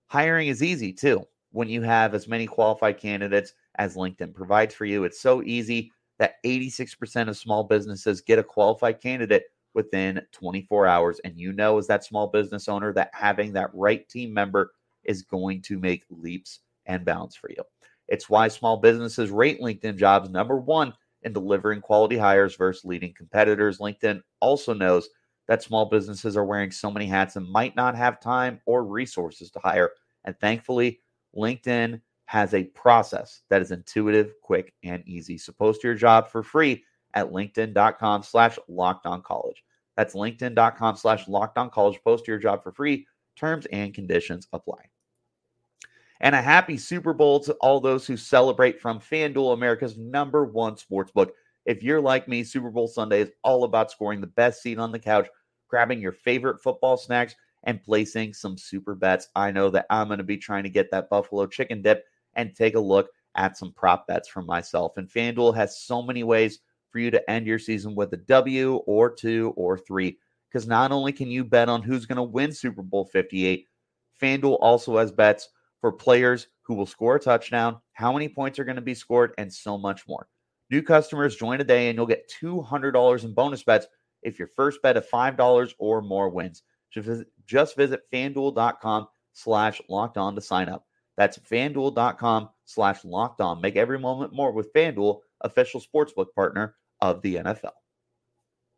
Hiring 0.06 0.48
is 0.48 0.62
easy 0.62 0.92
too 0.92 1.24
when 1.52 1.68
you 1.68 1.82
have 1.82 2.14
as 2.14 2.28
many 2.28 2.46
qualified 2.46 2.98
candidates 2.98 3.54
as 3.76 3.96
LinkedIn 3.96 4.34
provides 4.34 4.74
for 4.74 4.84
you. 4.84 5.04
It's 5.04 5.20
so 5.20 5.42
easy 5.42 5.92
that 6.18 6.42
86% 6.44 7.28
of 7.28 7.36
small 7.36 7.64
businesses 7.64 8.20
get 8.20 8.38
a 8.38 8.44
qualified 8.44 9.00
candidate 9.00 9.44
within 9.74 10.20
24 10.32 10.86
hours. 10.86 11.20
And 11.24 11.38
you 11.38 11.52
know, 11.52 11.78
as 11.78 11.86
that 11.86 12.04
small 12.04 12.26
business 12.26 12.68
owner, 12.68 12.92
that 12.92 13.10
having 13.12 13.52
that 13.54 13.70
right 13.72 14.08
team 14.08 14.34
member 14.34 14.72
is 15.04 15.22
going 15.22 15.62
to 15.62 15.78
make 15.78 16.04
leaps 16.10 16.60
and 16.86 17.04
bounds 17.04 17.36
for 17.36 17.50
you. 17.50 17.62
It's 18.08 18.28
why 18.28 18.48
small 18.48 18.76
businesses 18.76 19.30
rate 19.30 19.60
LinkedIn 19.60 19.96
jobs 19.96 20.28
number 20.28 20.56
one 20.56 20.92
in 21.22 21.32
delivering 21.32 21.80
quality 21.80 22.18
hires 22.18 22.56
versus 22.56 22.84
leading 22.84 23.14
competitors. 23.14 23.78
LinkedIn 23.78 24.20
also 24.40 24.74
knows 24.74 25.08
that 25.50 25.64
small 25.64 25.84
businesses 25.84 26.36
are 26.36 26.44
wearing 26.44 26.70
so 26.70 26.92
many 26.92 27.06
hats 27.06 27.34
and 27.34 27.50
might 27.50 27.74
not 27.74 27.96
have 27.96 28.20
time 28.20 28.60
or 28.66 28.84
resources 28.84 29.50
to 29.50 29.58
hire. 29.58 29.90
And 30.24 30.38
thankfully, 30.38 31.00
LinkedIn 31.36 32.00
has 32.26 32.54
a 32.54 32.62
process 32.66 33.42
that 33.50 33.60
is 33.60 33.72
intuitive, 33.72 34.32
quick, 34.42 34.72
and 34.84 35.02
easy. 35.08 35.36
So 35.36 35.50
post 35.50 35.82
your 35.82 35.96
job 35.96 36.28
for 36.28 36.44
free 36.44 36.84
at 37.14 37.32
linkedin.com 37.32 38.22
slash 38.22 38.60
locked 38.68 39.06
on 39.06 39.22
college. 39.22 39.64
That's 39.96 40.14
linkedin.com 40.14 40.94
slash 40.94 41.26
locked 41.26 41.58
on 41.58 41.68
college. 41.68 41.98
Post 42.04 42.28
your 42.28 42.38
job 42.38 42.62
for 42.62 42.70
free. 42.70 43.08
Terms 43.34 43.66
and 43.72 43.92
conditions 43.92 44.46
apply. 44.52 44.84
And 46.20 46.36
a 46.36 46.40
happy 46.40 46.76
Super 46.76 47.12
Bowl 47.12 47.40
to 47.40 47.54
all 47.54 47.80
those 47.80 48.06
who 48.06 48.16
celebrate 48.16 48.80
from 48.80 49.00
FanDuel, 49.00 49.52
America's 49.52 49.96
number 49.98 50.44
one 50.44 50.76
sports 50.76 51.10
book. 51.10 51.34
If 51.66 51.82
you're 51.82 52.00
like 52.00 52.28
me, 52.28 52.44
Super 52.44 52.70
Bowl 52.70 52.86
Sunday 52.86 53.22
is 53.22 53.32
all 53.42 53.64
about 53.64 53.90
scoring 53.90 54.20
the 54.20 54.28
best 54.28 54.62
seat 54.62 54.78
on 54.78 54.92
the 54.92 54.98
couch, 55.00 55.28
grabbing 55.70 56.00
your 56.00 56.12
favorite 56.12 56.60
football 56.60 56.96
snacks, 56.96 57.34
and 57.64 57.82
placing 57.82 58.32
some 58.32 58.56
super 58.56 58.94
bets. 58.94 59.28
I 59.34 59.50
know 59.50 59.70
that 59.70 59.86
I'm 59.90 60.08
going 60.08 60.18
to 60.18 60.24
be 60.24 60.36
trying 60.36 60.62
to 60.64 60.70
get 60.70 60.90
that 60.90 61.10
Buffalo 61.10 61.46
chicken 61.46 61.82
dip 61.82 62.04
and 62.34 62.54
take 62.54 62.74
a 62.74 62.80
look 62.80 63.10
at 63.36 63.56
some 63.56 63.72
prop 63.72 64.06
bets 64.06 64.28
for 64.28 64.42
myself. 64.42 64.96
And 64.96 65.08
FanDuel 65.08 65.54
has 65.54 65.80
so 65.80 66.02
many 66.02 66.24
ways 66.24 66.60
for 66.90 66.98
you 66.98 67.10
to 67.10 67.30
end 67.30 67.46
your 67.46 67.58
season 67.58 67.94
with 67.94 68.12
a 68.12 68.18
W 68.18 68.76
or 68.86 69.10
two 69.10 69.52
or 69.56 69.78
three. 69.78 70.18
Because 70.48 70.66
not 70.66 70.90
only 70.90 71.12
can 71.12 71.30
you 71.30 71.44
bet 71.44 71.68
on 71.68 71.82
who's 71.82 72.06
going 72.06 72.16
to 72.16 72.22
win 72.22 72.52
Super 72.52 72.82
Bowl 72.82 73.04
58, 73.04 73.68
FanDuel 74.20 74.58
also 74.60 74.98
has 74.98 75.12
bets 75.12 75.48
for 75.80 75.92
players 75.92 76.48
who 76.62 76.74
will 76.74 76.86
score 76.86 77.16
a 77.16 77.20
touchdown, 77.20 77.78
how 77.92 78.12
many 78.12 78.28
points 78.28 78.58
are 78.58 78.64
going 78.64 78.76
to 78.76 78.82
be 78.82 78.94
scored, 78.94 79.32
and 79.38 79.52
so 79.52 79.78
much 79.78 80.06
more. 80.08 80.26
New 80.70 80.82
customers 80.82 81.36
join 81.36 81.58
today 81.58 81.88
and 81.88 81.96
you'll 81.96 82.06
get 82.06 82.32
$200 82.42 83.24
in 83.24 83.34
bonus 83.34 83.62
bets 83.62 83.86
if 84.22 84.38
your 84.38 84.48
first 84.56 84.82
bet 84.82 84.96
of 84.96 85.08
$5 85.08 85.74
or 85.78 86.02
more 86.02 86.28
wins. 86.28 86.62
Just 86.90 87.06
visit, 87.06 87.28
just 87.46 87.76
visit 87.76 88.00
fanduel.com 88.12 89.08
slash 89.32 89.80
locked 89.88 90.18
on 90.18 90.34
to 90.34 90.40
sign 90.40 90.68
up. 90.68 90.86
That's 91.16 91.38
fanduel.com 91.38 92.48
slash 92.64 93.04
locked 93.04 93.40
on. 93.40 93.60
Make 93.60 93.76
every 93.76 93.98
moment 93.98 94.32
more 94.32 94.52
with 94.52 94.72
Fanduel, 94.72 95.20
official 95.42 95.80
sportsbook 95.80 96.32
partner 96.34 96.76
of 97.00 97.20
the 97.22 97.36
NFL. 97.36 97.72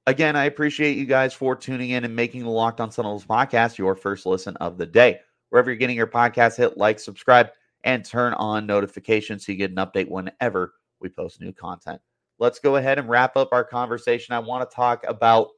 Again, 0.07 0.35
I 0.35 0.47
appreciate 0.47 0.97
you 0.97 1.07
guys 1.07 1.33
for 1.33 1.55
tuning 1.55 1.91
in 1.91 2.05
and 2.05 2.17
making 2.17 2.43
the 2.43 2.51
Locked 2.51 2.81
On 2.81 2.89
Devils 2.89 3.25
podcast 3.25 3.79
your 3.79 3.95
first 3.95 4.27
listen 4.27 4.57
of 4.57 4.77
the 4.77 4.87
day. 4.87 5.21
Wherever 5.51 5.71
you're 5.71 5.77
getting 5.77 5.97
your 5.97 6.09
podcast, 6.09 6.57
hit 6.57 6.77
like, 6.77 6.99
subscribe, 6.99 7.51
and 7.85 8.05
turn 8.05 8.35
on 8.35 8.67
notifications 8.67 9.47
so 9.47 9.53
you 9.53 9.59
get 9.59 9.71
an 9.71 9.77
update 9.77 10.09
whenever 10.09 10.75
we 11.01 11.09
post 11.09 11.41
new 11.41 11.53
content. 11.53 12.01
Let's 12.39 12.59
go 12.59 12.77
ahead 12.77 12.99
and 12.99 13.09
wrap 13.09 13.37
up 13.37 13.51
our 13.53 13.65
conversation. 13.65 14.35
I 14.35 14.41
want 14.41 14.69
to 14.69 14.75
talk 14.75 15.05
about 15.07 15.49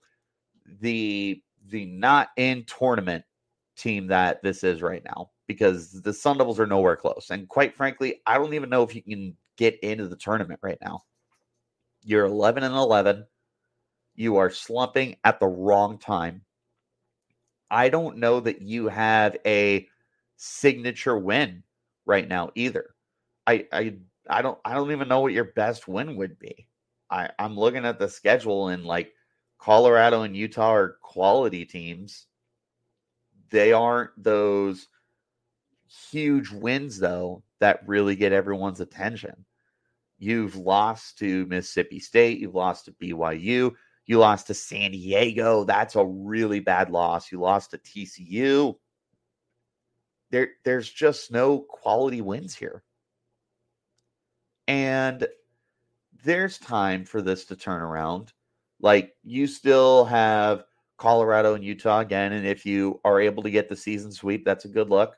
the 0.80 1.42
the 1.68 1.86
not 1.86 2.28
in 2.36 2.64
tournament 2.66 3.24
team 3.76 4.06
that 4.08 4.42
this 4.42 4.64
is 4.64 4.82
right 4.82 5.02
now 5.04 5.30
because 5.46 6.02
the 6.02 6.12
Sun 6.12 6.38
Devils 6.38 6.60
are 6.60 6.66
nowhere 6.66 6.96
close. 6.96 7.28
And 7.30 7.48
quite 7.48 7.76
frankly, 7.76 8.20
I 8.26 8.38
don't 8.38 8.54
even 8.54 8.70
know 8.70 8.82
if 8.82 8.94
you 8.94 9.02
can 9.02 9.36
get 9.56 9.78
into 9.80 10.08
the 10.08 10.16
tournament 10.16 10.60
right 10.62 10.78
now. 10.82 11.02
You're 12.02 12.26
11 12.26 12.62
and 12.62 12.74
11. 12.74 13.26
You 14.14 14.36
are 14.36 14.50
slumping 14.50 15.16
at 15.24 15.40
the 15.40 15.46
wrong 15.46 15.98
time. 15.98 16.42
I 17.70 17.88
don't 17.88 18.18
know 18.18 18.40
that 18.40 18.62
you 18.62 18.88
have 18.88 19.36
a 19.46 19.88
signature 20.36 21.18
win 21.18 21.62
right 22.06 22.28
now 22.28 22.50
either. 22.54 22.94
I 23.46 23.66
I 23.72 23.96
I 24.28 24.42
don't 24.42 24.58
I 24.64 24.74
don't 24.74 24.92
even 24.92 25.08
know 25.08 25.20
what 25.20 25.32
your 25.32 25.52
best 25.56 25.88
win 25.88 26.16
would 26.16 26.38
be. 26.38 26.66
I 27.10 27.30
I'm 27.38 27.56
looking 27.58 27.84
at 27.84 27.98
the 27.98 28.08
schedule 28.08 28.68
and 28.68 28.84
like 28.84 29.12
Colorado 29.58 30.22
and 30.22 30.36
Utah 30.36 30.72
are 30.74 30.98
quality 31.02 31.64
teams. 31.64 32.26
They 33.50 33.72
aren't 33.72 34.10
those 34.22 34.88
huge 36.10 36.50
wins 36.50 36.98
though 36.98 37.42
that 37.60 37.86
really 37.86 38.16
get 38.16 38.32
everyone's 38.32 38.80
attention. 38.80 39.44
You've 40.18 40.56
lost 40.56 41.18
to 41.18 41.46
Mississippi 41.46 41.98
State, 41.98 42.38
you've 42.38 42.54
lost 42.54 42.86
to 42.86 42.92
BYU, 42.92 43.72
you 44.06 44.18
lost 44.18 44.46
to 44.48 44.54
San 44.54 44.92
Diego. 44.92 45.64
That's 45.64 45.96
a 45.96 46.04
really 46.04 46.60
bad 46.60 46.90
loss. 46.90 47.32
You 47.32 47.40
lost 47.40 47.70
to 47.70 47.78
TCU. 47.78 48.74
There, 50.30 50.50
there's 50.64 50.90
just 50.90 51.30
no 51.30 51.60
quality 51.60 52.20
wins 52.20 52.54
here. 52.54 52.82
And 54.68 55.26
there's 56.24 56.58
time 56.58 57.04
for 57.04 57.20
this 57.20 57.44
to 57.46 57.56
turn 57.56 57.82
around. 57.82 58.32
Like 58.80 59.14
you 59.22 59.46
still 59.46 60.04
have 60.06 60.64
Colorado 60.96 61.54
and 61.54 61.64
Utah 61.64 62.00
again. 62.00 62.32
And 62.32 62.46
if 62.46 62.64
you 62.64 63.00
are 63.04 63.20
able 63.20 63.42
to 63.42 63.50
get 63.50 63.68
the 63.68 63.76
season 63.76 64.12
sweep, 64.12 64.44
that's 64.44 64.64
a 64.64 64.68
good 64.68 64.90
look. 64.90 65.16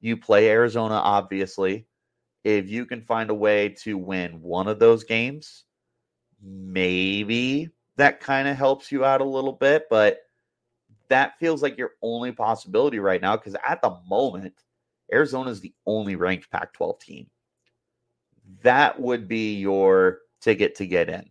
You 0.00 0.16
play 0.16 0.48
Arizona, 0.48 0.94
obviously. 0.94 1.86
If 2.44 2.68
you 2.68 2.86
can 2.86 3.02
find 3.02 3.30
a 3.30 3.34
way 3.34 3.70
to 3.80 3.98
win 3.98 4.40
one 4.40 4.68
of 4.68 4.78
those 4.78 5.04
games, 5.04 5.64
maybe 6.42 7.70
that 7.96 8.20
kind 8.20 8.48
of 8.48 8.56
helps 8.56 8.92
you 8.92 9.04
out 9.04 9.20
a 9.20 9.24
little 9.24 9.52
bit, 9.52 9.86
but 9.90 10.20
that 11.08 11.38
feels 11.38 11.62
like 11.62 11.76
your 11.76 11.92
only 12.02 12.32
possibility 12.32 12.98
right 13.00 13.20
now 13.20 13.36
because 13.36 13.56
at 13.66 13.82
the 13.82 13.98
moment, 14.08 14.54
Arizona 15.12 15.50
is 15.50 15.60
the 15.60 15.74
only 15.86 16.16
ranked 16.16 16.50
Pac 16.50 16.72
12 16.74 16.98
team. 17.00 17.26
That 18.62 19.00
would 19.00 19.28
be 19.28 19.56
your 19.56 20.20
ticket 20.40 20.74
to 20.76 20.86
get 20.86 21.08
in 21.08 21.28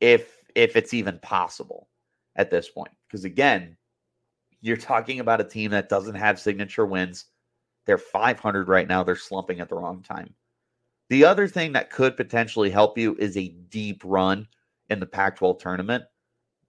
if 0.00 0.36
if 0.54 0.76
it's 0.76 0.94
even 0.94 1.18
possible 1.20 1.88
at 2.36 2.50
this 2.50 2.68
point. 2.68 2.92
Because 3.06 3.24
again 3.24 3.76
you're 4.60 4.76
talking 4.76 5.20
about 5.20 5.40
a 5.40 5.44
team 5.44 5.70
that 5.70 5.88
doesn't 5.88 6.14
have 6.14 6.40
signature 6.40 6.86
wins. 6.86 7.26
They're 7.84 7.98
500 7.98 8.68
right 8.68 8.88
now. 8.88 9.04
They're 9.04 9.14
slumping 9.14 9.60
at 9.60 9.68
the 9.68 9.76
wrong 9.76 10.02
time. 10.02 10.34
The 11.08 11.24
other 11.24 11.46
thing 11.46 11.72
that 11.72 11.90
could 11.90 12.16
potentially 12.16 12.70
help 12.70 12.98
you 12.98 13.14
is 13.16 13.36
a 13.36 13.54
deep 13.68 14.02
run 14.04 14.48
in 14.90 14.98
the 14.98 15.06
Pac 15.06 15.36
12 15.36 15.58
tournament, 15.58 16.04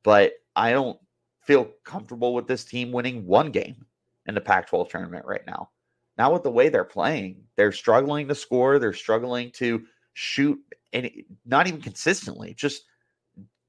but 0.03 0.34
I 0.55 0.72
don't 0.72 1.00
feel 1.41 1.72
comfortable 1.84 2.34
with 2.34 2.46
this 2.46 2.65
team 2.65 2.91
winning 2.91 3.25
one 3.25 3.51
game 3.51 3.86
in 4.27 4.36
the 4.36 4.41
Pac 4.41 4.67
12 4.67 4.89
tournament 4.89 5.25
right 5.25 5.46
now. 5.48 5.69
Now, 6.18 6.34
with 6.34 6.44
the 6.44 6.52
way 6.52 6.70
they're 6.70 6.84
playing, 6.84 7.44
they're 7.56 7.72
struggling 7.72 8.28
to 8.28 8.36
score, 8.36 8.80
they're 8.80 8.94
struggling 8.94 9.52
to 9.52 9.86
shoot, 10.14 10.60
and 10.94 11.10
not 11.46 11.68
even 11.68 11.82
consistently, 11.82 12.54
just 12.56 12.86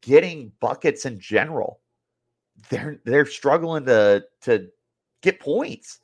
getting 0.00 0.52
buckets 0.60 1.04
in 1.04 1.20
general. 1.20 1.80
They're 2.70 2.98
they're 3.04 3.26
struggling 3.26 3.84
to 3.86 4.24
to 4.42 4.68
get 5.22 5.40
points. 5.40 6.00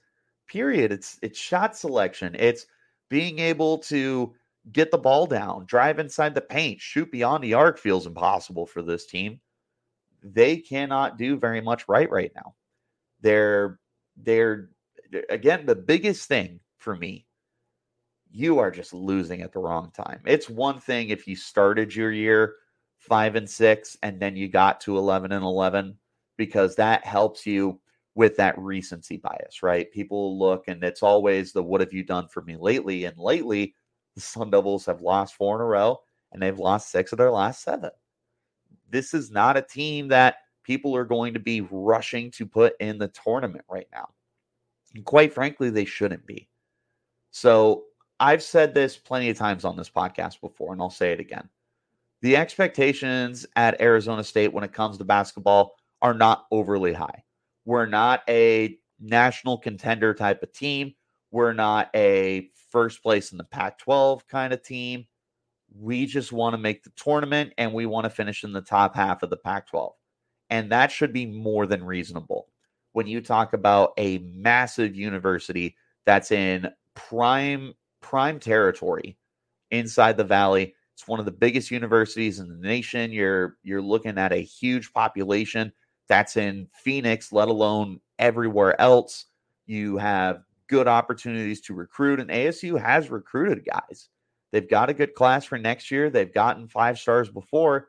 Period. 0.47 0.93
It's 0.93 1.19
it's 1.23 1.39
shot 1.39 1.77
selection. 1.77 2.37
It's 2.39 2.67
being 3.09 3.39
able 3.39 3.79
to 3.79 4.35
get 4.73 4.91
the 4.91 4.99
ball 4.99 5.27
down, 5.27 5.65
drive 5.67 5.99
inside 5.99 6.35
the 6.35 6.41
paint, 6.41 6.81
shoot 6.81 7.11
beyond 7.11 7.43
the 7.45 7.55
arc 7.55 7.79
feels 7.79 8.07
impossible 8.07 8.67
for 8.67 8.83
this 8.83 9.07
team. 9.07 9.41
They 10.23 10.57
cannot 10.57 11.19
do 11.19 11.37
very 11.37 11.61
much 11.61 11.89
right 11.89 12.11
right 12.11 12.33
now. 12.35 12.55
They're 13.21 13.79
they're 14.17 14.71
again 15.28 15.66
the 15.66 15.75
biggest 15.75 16.28
thing 16.28 16.61
for 16.78 16.97
me. 16.97 17.26
You 18.30 18.59
are 18.59 18.71
just 18.71 18.92
losing 18.92 19.42
at 19.42 19.52
the 19.52 19.61
wrong 19.61 19.92
time. 19.92 20.21
It's 20.26 20.50
one 20.50 20.80
thing 20.80 21.09
if 21.09 21.26
you 21.28 21.37
started 21.37 21.94
your 21.94 22.11
year 22.11 22.56
5 22.99 23.37
and 23.37 23.49
6 23.49 23.97
and 24.02 24.21
then 24.21 24.37
you 24.37 24.49
got 24.49 24.80
to 24.83 24.99
11 24.99 25.30
and 25.30 25.44
11 25.44 25.97
because 26.37 26.75
that 26.76 27.04
helps 27.04 27.47
you 27.47 27.80
with 28.14 28.37
that 28.37 28.59
recency 28.59 29.18
bias, 29.18 29.62
right? 29.62 29.90
People 29.92 30.38
look 30.38 30.68
and 30.68 30.83
it's 30.83 31.02
always 31.02 31.52
the 31.52 31.62
what 31.62 31.80
have 31.80 31.92
you 31.92 32.02
done 32.02 32.28
for 32.28 32.42
me 32.42 32.56
lately 32.56 33.04
and 33.04 33.16
lately 33.18 33.75
the 34.14 34.21
Sun 34.21 34.50
Devils 34.50 34.87
have 34.87 35.00
lost 35.00 35.35
four 35.35 35.56
in 35.56 35.61
a 35.61 35.64
row 35.64 36.00
and 36.33 36.42
they've 36.42 36.59
lost 36.59 36.90
six 36.90 37.12
of 37.12 37.18
their 37.18 37.30
last 37.30 37.62
seven. 37.62 37.90
This 38.90 39.14
is 39.14 39.30
not 39.30 39.56
a 39.56 39.62
team 39.62 40.09
that 40.09 40.37
people 40.62 40.97
are 40.97 41.04
going 41.04 41.35
to 41.35 41.40
be 41.40 41.61
rushing 41.71 42.30
to 42.33 42.47
put 42.47 42.75
in 42.80 42.99
the 42.99 43.09
tournament 43.09 43.64
right 43.68 43.88
now. 43.92 44.09
And 44.95 45.05
quite 45.05 45.33
frankly, 45.33 45.71
they 45.71 45.85
shouldn't 45.85 46.27
be. 46.27 46.49
So 47.31 47.85
I've 48.21 48.43
said 48.43 48.75
this 48.75 48.97
plenty 48.97 49.29
of 49.31 49.37
times 49.37 49.65
on 49.65 49.77
this 49.77 49.91
podcast 49.91 50.41
before, 50.41 50.73
and 50.73 50.81
I'll 50.81 50.91
say 50.91 51.13
it 51.13 51.21
again. 51.21 51.49
The 52.23 52.37
expectations 52.37 53.45
at 53.57 53.81
Arizona 53.81 54.25
State 54.25 54.53
when 54.53 54.65
it 54.65 54.73
comes 54.73 54.97
to 54.99 55.05
basketball 55.05 55.75
are 56.01 56.15
not 56.15 56.47
overly 56.51 56.93
high. 56.93 57.25
We're 57.65 57.87
not 57.87 58.23
a 58.29 58.79
national 59.01 59.59
contender 59.59 60.15
type 60.15 60.43
of 60.43 60.53
team. 60.53 60.95
We're 61.31 61.53
not 61.53 61.91
a 61.95 62.51
first 62.71 63.03
place 63.03 63.33
in 63.33 63.39
the 63.39 63.45
Pac 63.45 63.79
12 63.79 64.27
kind 64.29 64.53
of 64.53 64.63
team. 64.63 65.07
We 65.77 66.07
just 66.07 66.33
want 66.33 66.55
to 66.55 66.59
make 66.59 66.85
the 66.85 66.93
tournament 66.97 67.53
and 67.59 67.73
we 67.73 67.87
want 67.87 68.05
to 68.05 68.11
finish 68.11 68.45
in 68.45 68.53
the 68.53 68.61
top 68.61 68.95
half 68.95 69.23
of 69.23 69.31
the 69.31 69.37
Pac 69.37 69.69
12. 69.69 69.93
And 70.51 70.71
that 70.71 70.93
should 70.93 71.13
be 71.13 71.27
more 71.27 71.67
than 71.67 71.85
reasonable. 71.85 72.49
When 72.95 73.09
you 73.09 73.21
talk 73.21 73.53
about 73.53 73.93
a 73.99 74.19
massive 74.19 74.95
university 74.95 75.77
that's 76.07 76.31
in 76.31 76.69
prime 76.95 77.75
prime 78.01 78.39
territory 78.39 79.19
inside 79.73 80.17
the 80.17 80.23
valley, 80.25 80.75
it's 80.95 81.09
one 81.09 81.19
of 81.19 81.27
the 81.27 81.33
biggest 81.33 81.73
universities 81.73 82.39
in 82.39 82.49
the 82.49 82.55
nation. 82.55 83.11
You're 83.11 83.57
you're 83.65 83.83
looking 83.83 84.17
at 84.17 84.33
a 84.33 84.37
huge 84.37 84.93
population 84.93 85.73
that's 86.09 86.37
in 86.37 86.69
Phoenix, 86.73 87.33
let 87.33 87.49
alone 87.49 88.01
everywhere 88.21 88.81
else. 88.81 89.27
You 89.67 89.97
have 89.97 90.45
good 90.69 90.87
opportunities 90.87 91.63
to 91.63 91.75
recruit, 91.75 92.21
and 92.21 92.31
ASU 92.31 92.81
has 92.81 93.11
recruited 93.11 93.65
guys. 93.65 94.09
They've 94.53 94.71
got 94.71 94.89
a 94.89 94.95
good 94.95 95.15
class 95.15 95.45
for 95.45 95.59
next 95.59 95.91
year. 95.91 96.11
They've 96.11 96.33
gotten 96.33 96.69
five 96.69 96.97
stars 97.01 97.29
before, 97.29 97.89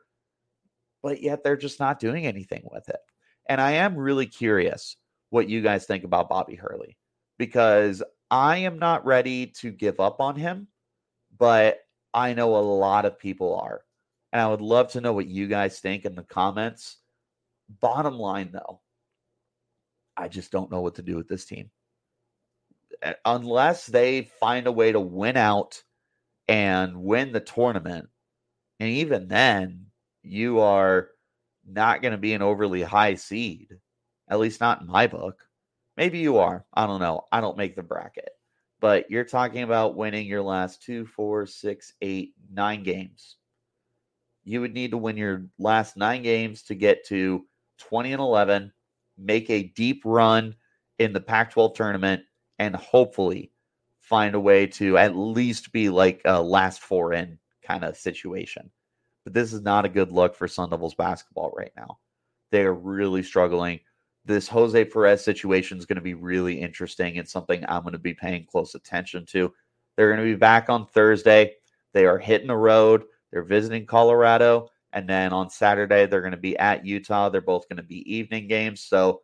but 1.00 1.22
yet 1.22 1.44
they're 1.44 1.56
just 1.56 1.78
not 1.78 2.00
doing 2.00 2.26
anything 2.26 2.66
with 2.72 2.88
it. 2.88 2.98
And 3.48 3.60
I 3.60 3.72
am 3.72 3.96
really 3.96 4.26
curious 4.26 4.96
what 5.30 5.48
you 5.48 5.60
guys 5.60 5.86
think 5.86 6.04
about 6.04 6.28
Bobby 6.28 6.54
Hurley 6.54 6.96
because 7.38 8.02
I 8.30 8.58
am 8.58 8.78
not 8.78 9.04
ready 9.06 9.46
to 9.58 9.70
give 9.70 10.00
up 10.00 10.20
on 10.20 10.36
him, 10.36 10.68
but 11.38 11.80
I 12.12 12.34
know 12.34 12.56
a 12.56 12.58
lot 12.58 13.04
of 13.04 13.18
people 13.18 13.54
are. 13.56 13.82
And 14.32 14.40
I 14.40 14.48
would 14.48 14.60
love 14.60 14.90
to 14.92 15.00
know 15.00 15.12
what 15.12 15.28
you 15.28 15.46
guys 15.46 15.78
think 15.78 16.04
in 16.04 16.14
the 16.14 16.22
comments. 16.22 16.96
Bottom 17.80 18.18
line, 18.18 18.50
though, 18.52 18.80
I 20.16 20.28
just 20.28 20.50
don't 20.50 20.70
know 20.70 20.80
what 20.80 20.96
to 20.96 21.02
do 21.02 21.16
with 21.16 21.28
this 21.28 21.44
team. 21.44 21.70
Unless 23.24 23.86
they 23.86 24.22
find 24.40 24.66
a 24.66 24.72
way 24.72 24.92
to 24.92 25.00
win 25.00 25.36
out 25.36 25.82
and 26.48 27.02
win 27.02 27.32
the 27.32 27.40
tournament. 27.40 28.08
And 28.80 28.90
even 28.90 29.28
then, 29.28 29.86
you 30.22 30.60
are 30.60 31.08
not 31.66 32.02
going 32.02 32.12
to 32.12 32.18
be 32.18 32.32
an 32.34 32.42
overly 32.42 32.82
high 32.82 33.14
seed, 33.14 33.76
at 34.28 34.38
least 34.38 34.60
not 34.60 34.80
in 34.80 34.86
my 34.86 35.06
book. 35.06 35.46
Maybe 35.96 36.18
you 36.18 36.38
are. 36.38 36.64
I 36.74 36.86
don't 36.86 37.00
know. 37.00 37.22
I 37.32 37.40
don't 37.40 37.56
make 37.56 37.74
the 37.74 37.82
bracket. 37.82 38.30
But 38.80 39.10
you're 39.10 39.24
talking 39.24 39.62
about 39.62 39.96
winning 39.96 40.26
your 40.26 40.42
last 40.42 40.82
two, 40.82 41.06
four, 41.06 41.46
six, 41.46 41.94
eight, 42.02 42.34
nine 42.52 42.82
games. 42.82 43.36
You 44.44 44.60
would 44.60 44.74
need 44.74 44.90
to 44.92 44.98
win 44.98 45.16
your 45.16 45.46
last 45.58 45.96
nine 45.96 46.22
games 46.22 46.62
to 46.64 46.74
get 46.74 47.06
to 47.06 47.46
20 47.78 48.12
and 48.12 48.20
11 48.20 48.72
make 49.18 49.48
a 49.50 49.62
deep 49.62 50.02
run 50.04 50.54
in 50.98 51.12
the 51.12 51.20
Pac 51.20 51.52
12 51.52 51.74
tournament 51.74 52.22
and 52.58 52.76
hopefully 52.76 53.52
find 54.00 54.34
a 54.34 54.40
way 54.40 54.66
to 54.66 54.98
at 54.98 55.16
least 55.16 55.72
be 55.72 55.88
like 55.88 56.20
a 56.24 56.40
last 56.40 56.80
four 56.80 57.12
in 57.12 57.38
kind 57.62 57.84
of 57.84 57.96
situation. 57.96 58.70
But 59.26 59.34
this 59.34 59.52
is 59.52 59.62
not 59.62 59.84
a 59.84 59.88
good 59.88 60.12
look 60.12 60.36
for 60.36 60.46
Sun 60.46 60.70
Devils 60.70 60.94
basketball 60.94 61.52
right 61.56 61.72
now. 61.76 61.98
They 62.52 62.62
are 62.62 62.72
really 62.72 63.24
struggling. 63.24 63.80
This 64.24 64.46
Jose 64.46 64.84
Perez 64.84 65.24
situation 65.24 65.78
is 65.78 65.84
going 65.84 65.96
to 65.96 66.00
be 66.00 66.14
really 66.14 66.60
interesting 66.60 67.18
and 67.18 67.28
something 67.28 67.64
I'm 67.66 67.82
going 67.82 67.94
to 67.94 67.98
be 67.98 68.14
paying 68.14 68.46
close 68.46 68.76
attention 68.76 69.26
to. 69.30 69.52
They're 69.96 70.14
going 70.14 70.24
to 70.24 70.32
be 70.32 70.38
back 70.38 70.70
on 70.70 70.86
Thursday. 70.86 71.54
They 71.92 72.06
are 72.06 72.20
hitting 72.20 72.46
the 72.46 72.56
road. 72.56 73.02
They're 73.32 73.42
visiting 73.42 73.84
Colorado. 73.84 74.68
And 74.92 75.08
then 75.08 75.32
on 75.32 75.50
Saturday, 75.50 76.06
they're 76.06 76.20
going 76.20 76.30
to 76.30 76.36
be 76.36 76.56
at 76.58 76.86
Utah. 76.86 77.28
They're 77.28 77.40
both 77.40 77.68
going 77.68 77.78
to 77.78 77.82
be 77.82 78.08
evening 78.08 78.46
games. 78.46 78.80
So 78.80 79.22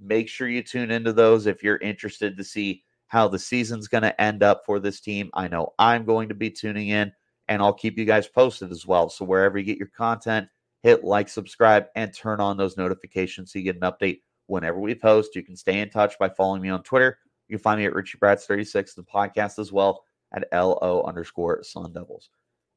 make 0.00 0.28
sure 0.28 0.48
you 0.48 0.64
tune 0.64 0.90
into 0.90 1.12
those 1.12 1.46
if 1.46 1.62
you're 1.62 1.76
interested 1.76 2.36
to 2.36 2.42
see 2.42 2.82
how 3.06 3.28
the 3.28 3.38
season's 3.38 3.86
going 3.86 4.02
to 4.02 4.20
end 4.20 4.42
up 4.42 4.62
for 4.66 4.80
this 4.80 5.00
team. 5.00 5.30
I 5.32 5.46
know 5.46 5.74
I'm 5.78 6.04
going 6.04 6.28
to 6.30 6.34
be 6.34 6.50
tuning 6.50 6.88
in 6.88 7.12
and 7.48 7.60
I'll 7.62 7.72
keep 7.72 7.98
you 7.98 8.04
guys 8.04 8.26
posted 8.26 8.70
as 8.70 8.86
well. 8.86 9.08
So 9.08 9.24
wherever 9.24 9.58
you 9.58 9.64
get 9.64 9.78
your 9.78 9.90
content, 9.96 10.48
hit 10.82 11.04
like, 11.04 11.28
subscribe, 11.28 11.86
and 11.96 12.12
turn 12.14 12.40
on 12.40 12.56
those 12.56 12.76
notifications 12.76 13.52
so 13.52 13.58
you 13.58 13.64
get 13.64 13.76
an 13.76 13.82
update 13.82 14.20
whenever 14.46 14.78
we 14.80 14.94
post. 14.94 15.34
You 15.34 15.42
can 15.42 15.56
stay 15.56 15.80
in 15.80 15.90
touch 15.90 16.18
by 16.18 16.28
following 16.28 16.62
me 16.62 16.68
on 16.68 16.82
Twitter. 16.82 17.18
You 17.48 17.56
can 17.56 17.62
find 17.62 17.80
me 17.80 17.86
at 17.86 17.94
Richie 17.94 18.18
Brads 18.18 18.46
36, 18.46 18.94
the 18.94 19.02
podcast 19.02 19.58
as 19.58 19.72
well 19.72 20.04
at 20.34 20.48
LO 20.52 21.04
underscore 21.06 21.62
Sun 21.62 21.92
Devils. 21.92 22.30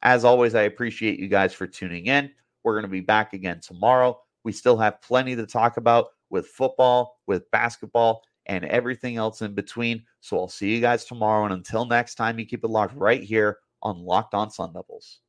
As 0.04 0.24
always, 0.24 0.56
I 0.56 0.64
appreciate 0.64 1.20
you 1.20 1.28
guys 1.28 1.54
for 1.54 1.68
tuning 1.68 2.06
in. 2.06 2.30
We're 2.64 2.74
going 2.74 2.84
to 2.84 2.90
be 2.90 3.02
back 3.02 3.34
again 3.34 3.60
tomorrow. 3.62 4.20
We 4.44 4.52
still 4.52 4.78
have 4.78 5.02
plenty 5.02 5.36
to 5.36 5.46
talk 5.46 5.78
about 5.78 6.08
with 6.30 6.48
football, 6.48 7.20
with 7.28 7.50
basketball, 7.52 8.24
and 8.46 8.64
everything 8.66 9.18
else 9.18 9.42
in 9.42 9.54
between. 9.54 10.04
So 10.22 10.38
I'll 10.38 10.48
see 10.48 10.74
you 10.74 10.82
guys 10.82 11.06
tomorrow. 11.06 11.46
And 11.46 11.54
until 11.54 11.86
next 11.86 12.16
time, 12.16 12.40
you 12.40 12.46
keep 12.46 12.64
it 12.64 12.70
locked 12.70 12.96
right 12.96 13.24
here 13.24 13.58
on 13.84 14.04
Locked 14.04 14.34
On 14.34 14.50
Sun 14.50 14.74
Devils. 14.74 15.20